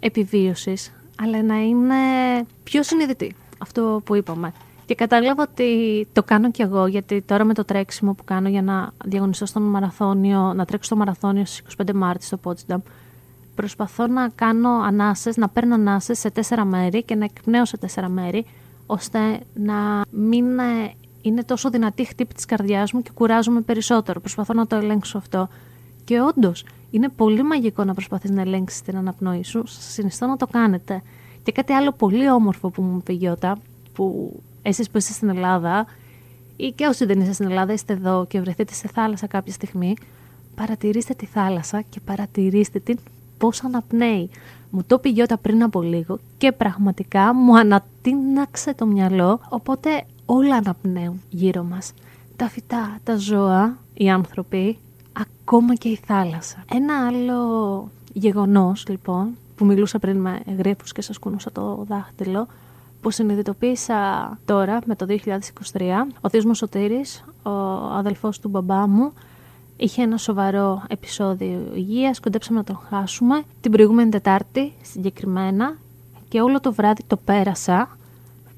επιβίωσης, 0.00 0.92
αλλά 1.22 1.42
να 1.42 1.62
είναι 1.62 1.94
πιο 2.64 2.82
συνειδητή. 2.82 3.34
Αυτό 3.58 4.02
που 4.04 4.14
είπαμε. 4.14 4.52
Και 4.86 4.94
κατάλαβα 4.94 5.42
ότι 5.50 6.08
το 6.12 6.22
κάνω 6.22 6.50
κι 6.50 6.62
εγώ, 6.62 6.86
γιατί 6.86 7.22
τώρα 7.22 7.44
με 7.44 7.54
το 7.54 7.64
τρέξιμο 7.64 8.12
που 8.12 8.24
κάνω 8.24 8.48
για 8.48 8.62
να 8.62 8.92
διαγωνιστώ 9.04 9.46
στον 9.46 9.62
μαραθώνιο, 9.62 10.52
να 10.54 10.64
τρέξω 10.64 10.86
στο 10.86 10.96
μαραθώνιο 10.96 11.44
στις 11.44 11.62
25 11.76 11.92
Μάρτης 11.94 12.26
στο 12.26 12.36
Πότσνταμ, 12.36 12.80
προσπαθώ 13.54 14.06
να 14.06 14.28
κάνω 14.28 14.68
ανάσες, 14.68 15.36
να 15.36 15.48
παίρνω 15.48 15.74
ανάσες 15.74 16.18
σε 16.18 16.30
τέσσερα 16.30 16.64
μέρη 16.64 17.02
και 17.02 17.14
να 17.14 17.24
εκπνέω 17.24 17.64
σε 17.64 17.76
τέσσερα 17.76 18.08
μέρη, 18.08 18.46
ώστε 18.86 19.18
να 19.54 20.02
μην 20.10 20.58
ε, 20.58 20.92
είναι 21.22 21.44
τόσο 21.44 21.70
δυνατή 21.70 22.02
η 22.02 22.04
χτύπη 22.04 22.34
της 22.34 22.44
καρδιάς 22.44 22.92
μου 22.92 23.02
και 23.02 23.10
κουράζομαι 23.14 23.60
περισσότερο. 23.60 24.20
Προσπαθώ 24.20 24.54
να 24.54 24.66
το 24.66 24.76
ελέγξω 24.76 25.18
αυτό. 25.18 25.48
Και 26.04 26.20
όντως, 26.20 26.64
είναι 26.90 27.08
πολύ 27.08 27.42
μαγικό 27.42 27.84
να 27.84 27.94
προσπαθείς 27.94 28.30
να 28.30 28.40
ελέγξεις 28.40 28.82
την 28.82 28.96
αναπνοή 28.96 29.44
σου. 29.44 29.66
Σας 29.66 29.84
συνιστώ 29.92 30.26
να 30.26 30.36
το 30.36 30.46
κάνετε. 30.46 31.02
Και 31.42 31.52
κάτι 31.52 31.72
άλλο 31.72 31.92
πολύ 31.92 32.30
όμορφο 32.30 32.70
που 32.70 32.82
μου 32.82 32.96
είπε 32.96 33.12
η 33.12 33.16
Γιώτα, 33.16 33.58
που 33.92 34.32
εσείς 34.68 34.90
που 34.90 34.98
είστε 34.98 35.12
στην 35.12 35.28
Ελλάδα 35.28 35.86
ή 36.56 36.72
και 36.74 36.86
όσοι 36.86 37.04
δεν 37.04 37.20
είστε 37.20 37.32
στην 37.32 37.46
Ελλάδα, 37.46 37.72
είστε 37.72 37.92
εδώ 37.92 38.26
και 38.28 38.40
βρεθείτε 38.40 38.74
σε 38.74 38.88
θάλασσα 38.88 39.26
κάποια 39.26 39.52
στιγμή, 39.52 39.96
παρατηρήστε 40.54 41.14
τη 41.14 41.26
θάλασσα 41.26 41.80
και 41.80 42.00
παρατηρήστε 42.04 42.78
την 42.78 42.98
πώς 43.38 43.64
αναπνέει. 43.64 44.30
Μου 44.70 44.84
το 44.86 44.94
είπε 44.98 45.08
η 45.08 45.12
Γιώτα 45.12 45.38
πριν 45.38 45.62
από 45.62 45.82
λίγο 45.82 46.18
και 46.38 46.52
πραγματικά 46.52 47.34
μου 47.34 47.58
ανατείναξε 47.58 48.74
το 48.74 48.86
μυαλό, 48.86 49.40
οπότε 49.48 50.04
όλα 50.26 50.56
αναπνέουν 50.56 51.22
γύρω 51.28 51.62
μας. 51.62 51.92
Τα 52.36 52.48
φυτά, 52.48 52.98
τα 53.02 53.16
ζώα, 53.16 53.78
οι 53.94 54.10
άνθρωποι, 54.10 54.78
ακόμα 55.12 55.74
και 55.74 55.88
η 55.88 55.98
θάλασσα. 56.06 56.64
Ένα 56.72 57.06
άλλο 57.06 57.90
γεγονός 58.12 58.84
λοιπόν, 58.88 59.36
που 59.56 59.64
μιλούσα 59.64 59.98
πριν 59.98 60.20
με 60.20 60.40
γρήπους 60.58 60.92
και 60.92 61.02
σας 61.02 61.18
κουνούσα 61.18 61.52
το 61.52 61.84
δάχτυλο, 61.88 62.46
που 63.06 63.12
συνειδητοποίησα 63.12 64.38
τώρα 64.44 64.78
με 64.84 64.96
το 64.96 65.06
2023. 65.08 65.16
Ο 66.20 66.28
θείος 66.28 66.44
μου 66.44 66.54
Σωτήρης, 66.54 67.24
ο 67.42 67.50
αδελφός 67.92 68.38
του 68.38 68.48
μπαμπά 68.48 68.86
μου, 68.86 69.12
είχε 69.76 70.02
ένα 70.02 70.16
σοβαρό 70.16 70.82
επεισόδιο 70.88 71.60
υγείας, 71.74 72.20
κοντέψαμε 72.20 72.58
να 72.58 72.64
τον 72.64 72.78
χάσουμε 72.88 73.42
την 73.60 73.72
προηγούμενη 73.72 74.10
Τετάρτη 74.10 74.72
συγκεκριμένα 74.82 75.76
και 76.28 76.40
όλο 76.40 76.60
το 76.60 76.72
βράδυ 76.72 77.02
το 77.06 77.16
πέρασα 77.16 77.96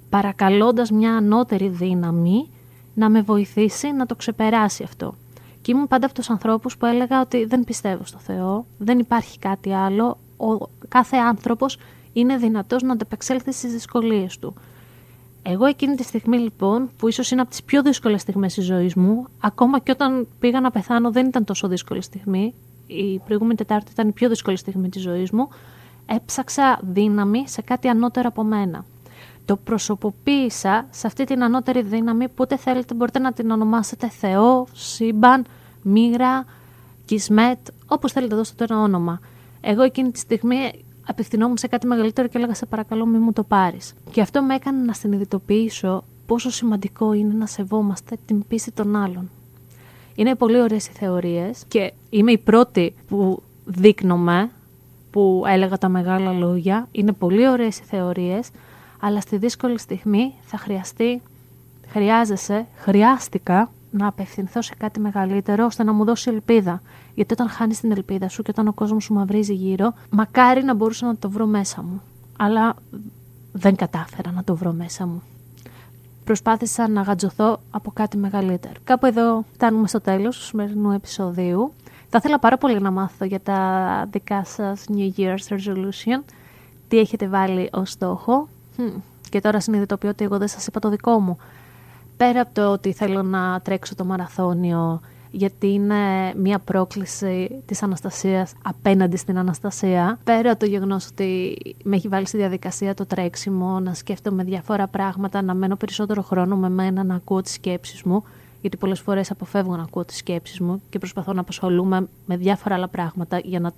παρακαλώντας 0.09 0.91
μια 0.91 1.17
ανώτερη 1.17 1.69
δύναμη 1.69 2.49
να 2.95 3.09
με 3.09 3.21
βοηθήσει 3.21 3.93
να 3.93 4.07
το 4.07 4.15
ξεπεράσει 4.15 4.83
αυτό. 4.83 5.15
Και 5.63 5.73
ήμουν 5.73 5.89
πάντα 5.89 6.07
από 6.07 6.15
τους 6.15 6.31
ανθρώπους 6.31 6.77
που 6.77 6.87
έλεγα 6.87 7.21
ότι 7.21 7.45
δεν 7.45 7.65
πιστεύω 7.65 8.05
στο 8.05 8.19
Θεό, 8.19 8.67
δεν 8.79 8.99
υπάρχει 8.99 9.39
κάτι 9.39 9.73
άλλο, 9.73 10.19
ο 10.37 10.69
κάθε 10.89 11.17
άνθρωπος 11.17 11.79
είναι 12.13 12.37
δυνατός 12.37 12.83
να 12.83 12.93
ανταπεξέλθει 12.93 13.53
στις 13.53 13.73
δυσκολίες 13.73 14.39
του. 14.39 14.55
Εγώ 15.43 15.67
εκείνη 15.67 15.95
τη 15.95 16.03
στιγμή 16.03 16.39
λοιπόν, 16.39 16.91
που 16.97 17.09
ίσως 17.09 17.31
είναι 17.31 17.41
από 17.41 17.51
τις 17.51 17.63
πιο 17.63 17.83
δύσκολες 17.83 18.21
στιγμές 18.21 18.55
της 18.55 18.65
ζωής 18.65 18.95
μου, 18.95 19.27
ακόμα 19.41 19.79
και 19.79 19.91
όταν 19.91 20.29
πήγα 20.39 20.61
να 20.61 20.71
πεθάνω 20.71 21.11
δεν 21.11 21.27
ήταν 21.27 21.45
τόσο 21.45 21.69
δύσκολη 21.69 22.03
στιγμή, 22.03 22.55
η 22.87 23.19
προηγούμενη 23.19 23.57
Τετάρτη 23.57 23.93
ήταν 23.93 24.09
η 24.09 24.13
πιο 24.13 24.29
δύσκολη 24.29 24.57
στιγμή 24.57 24.89
της 24.89 25.03
ζωής 25.03 25.31
μου, 25.31 25.49
έψαξα 26.07 26.81
δύναμη 26.83 27.49
σε 27.49 27.63
κάτι 27.63 27.89
ανώτερο 27.89 28.29
από 28.29 28.43
μένα. 28.43 28.85
Το 29.45 29.57
προσωποποίησα 29.57 30.87
σε 30.91 31.07
αυτή 31.07 31.25
την 31.25 31.43
ανώτερη 31.43 31.83
δύναμη 31.83 32.29
που 32.29 32.35
ούτε 32.39 32.57
θέλετε 32.57 32.95
μπορείτε 32.95 33.19
να 33.19 33.33
την 33.33 33.51
ονομάσετε 33.51 34.09
Θεό, 34.09 34.67
σύμπαν, 34.73 35.45
μοίρα, 35.83 36.45
κισμέτ, 37.05 37.59
όπως 37.87 38.13
θέλετε 38.13 38.35
δώσετε 38.35 38.65
το 38.65 38.75
ένα 38.75 38.83
όνομα. 38.83 39.21
Εγώ 39.61 39.83
εκείνη 39.83 40.11
τη 40.11 40.19
στιγμή 40.19 40.85
απευθυνόμουν 41.09 41.57
σε 41.57 41.67
κάτι 41.67 41.87
μεγαλύτερο 41.87 42.29
και 42.29 42.39
έλεγα 42.39 42.55
σε 42.55 42.67
παρακαλώ 42.67 43.07
μην 43.07 43.21
μου 43.23 43.33
το 43.33 43.43
πάρεις. 43.43 43.95
Και 44.11 44.21
αυτό 44.21 44.43
με 44.43 44.55
έκανε 44.55 44.85
να 44.85 44.93
συνειδητοποιήσω 44.93 46.05
πόσο 46.27 46.51
σημαντικό 46.51 47.13
είναι 47.13 47.35
να 47.35 47.47
σεβόμαστε 47.47 48.17
την 48.27 48.47
πίστη 48.49 48.71
των 48.71 48.97
άλλων. 48.97 49.31
Είναι 50.15 50.35
πολύ 50.35 50.61
ωραίες 50.61 50.87
οι 50.87 50.93
θεωρίες 50.93 51.65
και 51.69 51.93
είμαι 52.11 52.33
η 52.33 52.39
πρώτη 52.39 52.95
που 53.09 53.43
δείχνομαι, 53.65 54.51
που 55.11 55.45
έλεγα 55.47 55.79
τα 55.79 55.89
μεγάλα 55.89 56.33
λόγια. 56.33 56.89
Είναι 56.93 57.13
πολύ 57.13 57.49
ωραίες 57.49 57.79
οι 57.79 57.83
θεωρίες, 57.85 58.49
αλλά 59.01 59.21
στη 59.21 59.37
δύσκολη 59.37 59.79
στιγμή 59.79 60.35
θα 60.43 60.59
χρειαστεί, 60.59 61.23
χρειάζεσαι, 61.89 62.67
χρειάστηκα 62.77 63.71
να 63.91 64.07
απευθυνθώ 64.07 64.63
σε 64.63 64.75
κάτι 64.75 65.01
μεγαλύτερο 65.01 65.65
ώστε 65.65 65.83
να 65.83 65.93
μου 65.93 66.05
δώσει 66.05 66.31
ελπίδα. 66.31 66.83
Γιατί 67.15 67.33
όταν 67.33 67.49
χάνεις 67.49 67.81
την 67.81 67.91
ελπίδα 67.91 68.29
σου 68.29 68.43
και 68.43 68.51
όταν 68.51 68.69
ο 68.69 68.73
κόσμος 68.73 69.05
σου 69.05 69.15
μαυρίζει 69.15 69.55
γύρω, 69.55 69.93
μακάρι 70.11 70.63
να 70.63 70.75
μπορούσα 70.75 71.07
να 71.07 71.17
το 71.17 71.31
βρω 71.31 71.47
μέσα 71.47 71.83
μου. 71.83 72.03
Αλλά 72.39 72.75
δεν 73.53 73.77
κατάφερα 73.77 74.31
να 74.33 74.45
το 74.45 74.57
βρω 74.57 74.73
μέσα 74.73 75.07
μου. 75.07 75.23
Προσπάθησα 76.25 76.89
να 76.89 77.03
γατζωθώ 77.03 77.61
από 77.71 77.91
κάτι 77.91 78.17
μεγαλύτερο. 78.17 78.75
Κάπου 78.85 79.07
εδώ 79.07 79.45
φτάνουμε 79.53 79.89
στο 79.89 80.01
τέλος 80.01 80.39
του 80.39 80.45
σημερινού 80.45 80.91
επεισοδίου. 80.91 81.73
Θα 82.09 82.19
ήθελα 82.19 82.39
πάρα 82.39 82.59
πολύ 82.59 82.81
να 82.81 82.91
μάθω 82.91 83.25
για 83.25 83.41
τα 83.41 84.07
δικά 84.11 84.45
σας 84.45 84.85
New 84.89 85.11
Year's 85.17 85.49
Resolution. 85.49 86.23
Τι 86.89 86.99
έχετε 86.99 87.29
βάλει 87.29 87.69
ως 87.73 87.91
στόχο. 87.91 88.49
Και 89.31 89.41
τώρα 89.41 89.61
συνειδητοποιώ 89.61 90.09
ότι 90.11 90.25
εγώ 90.25 90.39
δεν 90.39 90.49
σας 90.49 90.67
είπα 90.67 90.81
το 90.81 90.89
δικό 90.89 91.19
μου 91.19 91.39
πέρα 92.19 92.41
από 92.41 92.55
το 92.55 92.73
ότι 92.73 92.93
θέλω 92.93 93.23
να 93.23 93.61
τρέξω 93.61 93.95
το 93.95 94.05
μαραθώνιο 94.05 95.01
γιατί 95.31 95.73
είναι 95.73 96.35
μια 96.37 96.59
πρόκληση 96.59 97.63
της 97.67 97.83
Αναστασίας 97.83 98.53
απέναντι 98.63 99.17
στην 99.17 99.39
Αναστασία. 99.39 100.19
Πέρα 100.25 100.51
από 100.51 100.61
το 100.61 100.67
γεγονός 100.67 101.07
ότι 101.07 101.57
με 101.85 101.97
έχει 101.97 102.09
βάλει 102.09 102.27
στη 102.27 102.37
διαδικασία 102.37 102.95
το 102.95 103.07
τρέξιμο, 103.07 103.81
να 103.81 103.95
σκέφτομαι 103.95 104.45
διάφορα 104.45 104.87
πράγματα, 104.89 105.43
να 105.43 105.55
μένω 105.55 105.77
περισσότερο 105.77 106.23
χρόνο 106.23 106.57
με 106.57 106.69
μένα, 106.69 107.05
να 107.05 107.15
ακούω 107.15 107.41
τις 107.41 107.53
σκέψεις 107.53 108.03
μου, 108.03 108.25
γιατί 108.61 108.77
πολλές 108.77 109.01
φορές 109.01 109.31
αποφεύγω 109.31 109.77
να 109.77 109.83
ακούω 109.83 110.05
τις 110.05 110.17
σκέψεις 110.17 110.61
μου 110.61 110.83
και 110.89 110.99
προσπαθώ 110.99 111.33
να 111.33 111.41
απασχολούμαι 111.41 112.09
με 112.27 112.37
διάφορα 112.37 112.75
άλλα 112.75 112.89
πράγματα 112.89 113.39
για 113.39 113.61
να 113.61 113.73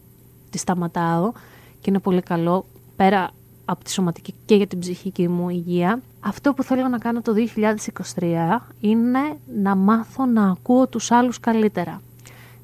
τις 0.50 0.61
σταματάω 0.61 1.32
και 1.80 1.90
είναι 1.90 1.99
πολύ 1.99 2.20
καλό 2.23 2.64
πέρα 2.97 3.30
από 3.71 3.85
τη 3.85 3.91
σωματική 3.91 4.35
και 4.45 4.55
για 4.55 4.67
την 4.67 4.79
ψυχική 4.79 5.29
μου 5.29 5.49
υγεία. 5.49 6.00
Αυτό 6.21 6.55
που 6.55 6.62
θέλω 6.62 6.89
να 6.89 6.99
κάνω 6.99 7.23
το 7.23 7.33
2023 8.19 8.59
είναι 8.81 9.21
να 9.62 9.75
μάθω 9.75 10.27
να 10.27 10.50
ακούω 10.50 10.87
τους 10.87 11.11
άλλους 11.11 11.41
καλύτερα. 11.41 12.00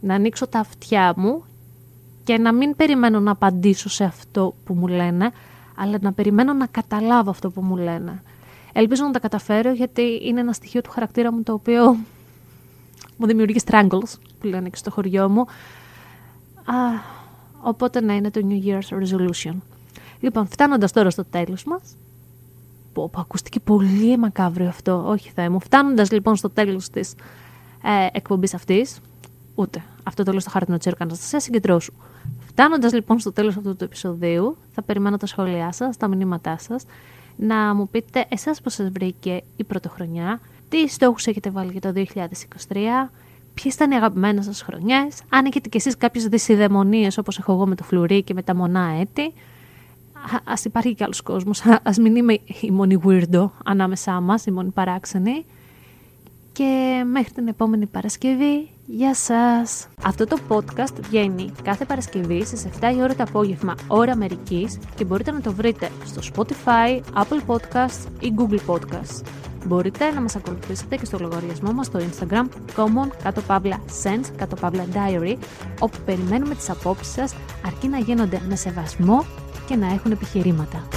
Να 0.00 0.14
ανοίξω 0.14 0.46
τα 0.46 0.58
αυτιά 0.58 1.14
μου 1.16 1.44
και 2.24 2.38
να 2.38 2.52
μην 2.52 2.76
περιμένω 2.76 3.20
να 3.20 3.30
απαντήσω 3.30 3.88
σε 3.88 4.04
αυτό 4.04 4.54
που 4.64 4.74
μου 4.74 4.86
λένε, 4.86 5.30
αλλά 5.76 5.98
να 6.00 6.12
περιμένω 6.12 6.52
να 6.52 6.66
καταλάβω 6.66 7.30
αυτό 7.30 7.50
που 7.50 7.62
μου 7.62 7.76
λένε. 7.76 8.22
Ελπίζω 8.72 9.04
να 9.04 9.10
τα 9.10 9.18
καταφέρω 9.18 9.72
γιατί 9.72 10.20
είναι 10.22 10.40
ένα 10.40 10.52
στοιχείο 10.52 10.80
του 10.80 10.90
χαρακτήρα 10.90 11.32
μου 11.32 11.42
το 11.42 11.52
οποίο 11.52 11.96
μου 13.16 13.26
δημιουργεί 13.26 13.60
strangles, 13.64 14.12
που 14.40 14.46
λένε 14.46 14.68
και 14.68 14.76
στο 14.76 14.90
χωριό 14.90 15.28
μου. 15.28 15.40
Α, 16.64 16.76
οπότε 17.60 18.00
να 18.00 18.14
είναι 18.14 18.30
το 18.30 18.40
New 18.48 18.66
Year's 18.66 18.98
Resolution. 18.98 19.54
Λοιπόν, 20.20 20.46
φτάνοντας 20.46 20.92
τώρα 20.92 21.10
στο 21.10 21.24
τέλος 21.24 21.64
μας. 21.64 21.82
Πω, 22.92 23.08
πω, 23.08 23.20
ακούστηκε 23.20 23.60
πολύ 23.60 24.18
μακάβριο 24.18 24.68
αυτό. 24.68 25.04
Όχι, 25.08 25.30
Θεέ 25.34 25.48
μου. 25.48 25.60
Φτάνοντας 25.60 26.10
λοιπόν 26.10 26.36
στο 26.36 26.50
τέλος 26.50 26.90
της 26.90 27.12
ε, 27.82 28.06
εκπομπής 28.12 28.54
αυτής. 28.54 29.00
Ούτε. 29.54 29.82
Αυτό 30.02 30.22
το 30.22 30.30
λέω 30.30 30.40
στο 30.40 30.50
χάρτινο 30.50 30.78
τσέρκα 30.78 31.04
Αναστασία, 31.04 31.40
συγκεντρώσου. 31.40 31.92
Φτάνοντας 32.46 32.92
λοιπόν 32.92 33.18
στο 33.18 33.32
τέλος 33.32 33.56
αυτού 33.56 33.76
του 33.76 33.84
επεισοδίου, 33.84 34.56
θα 34.72 34.82
περιμένω 34.82 35.16
τα 35.16 35.26
σχόλιά 35.26 35.72
σας, 35.72 35.96
τα 35.96 36.08
μηνύματά 36.08 36.58
σας, 36.58 36.84
να 37.36 37.74
μου 37.74 37.88
πείτε 37.88 38.26
εσάς 38.28 38.60
πώς 38.60 38.74
σας 38.74 38.88
βρήκε 38.88 39.42
η 39.56 39.64
πρωτοχρονιά, 39.64 40.40
τι 40.68 40.88
στόχους 40.88 41.26
έχετε 41.26 41.50
βάλει 41.50 41.72
για 41.72 41.80
το 41.80 41.92
2023, 41.92 43.10
ποιες 43.54 43.74
ήταν 43.74 43.90
οι 43.90 43.94
αγαπημένες 43.94 44.44
σας 44.44 44.62
χρονιές, 44.62 45.22
αν 45.28 45.44
έχετε 45.44 45.68
κι 45.68 45.76
εσείς 45.76 45.96
κάποιες 45.96 46.26
δυσιδαιμονίες 46.26 47.18
όπως 47.18 47.38
έχω 47.38 47.52
εγώ 47.52 47.66
με 47.66 47.74
το 47.74 47.84
φλουρί 47.84 48.22
και 48.22 48.34
με 48.34 48.42
τα 48.42 48.54
μονά 48.54 48.96
έτη, 49.00 49.32
ας 50.44 50.64
υπάρχει 50.64 50.94
και 50.94 51.04
άλλος 51.04 51.22
κόσμος, 51.22 51.62
ας 51.82 51.98
μην 51.98 52.16
είμαι 52.16 52.32
η 52.60 52.70
μόνη 52.70 53.00
weirdo 53.04 53.50
ανάμεσά 53.64 54.20
μας, 54.20 54.46
η 54.46 54.50
μόνη 54.50 54.70
παράξενη. 54.70 55.44
Και 56.52 57.02
μέχρι 57.12 57.32
την 57.32 57.48
επόμενη 57.48 57.86
Παρασκευή, 57.86 58.68
γεια 58.86 59.14
σας! 59.14 59.88
Αυτό 60.02 60.26
το 60.26 60.38
podcast 60.48 60.94
βγαίνει 61.00 61.52
κάθε 61.62 61.84
Παρασκευή 61.84 62.44
στις 62.44 62.66
7 62.80 62.92
η 62.96 63.02
ώρα 63.02 63.14
το 63.14 63.22
απόγευμα, 63.22 63.74
ώρα 63.86 64.12
Αμερικής 64.12 64.78
και 64.94 65.04
μπορείτε 65.04 65.30
να 65.30 65.40
το 65.40 65.52
βρείτε 65.52 65.90
στο 66.04 66.20
Spotify, 66.34 67.00
Apple 67.14 67.54
Podcasts 67.54 68.06
ή 68.20 68.34
Google 68.36 68.74
Podcasts. 68.74 69.22
Μπορείτε 69.66 70.10
να 70.10 70.20
μας 70.20 70.36
ακολουθήσετε 70.36 70.96
και 70.96 71.04
στο 71.04 71.18
λογαριασμό 71.20 71.72
μας 71.72 71.86
στο 71.86 71.98
Instagram 71.98 72.44
common 72.76 73.08
κάτω 73.22 73.40
παύλα 73.40 73.80
sense 74.02 74.26
κάτω 74.36 74.56
παύλα 74.56 74.86
diary 74.92 75.36
όπου 75.80 75.98
περιμένουμε 76.04 76.54
τις 76.54 76.70
απόψεις 76.70 77.12
σας 77.12 77.34
αρκεί 77.66 77.88
να 77.88 77.98
γίνονται 77.98 78.40
με 78.48 78.56
σεβασμό 78.56 79.24
και 79.66 79.76
να 79.76 79.86
έχουν 79.92 80.12
επιχειρήματα. 80.12 80.88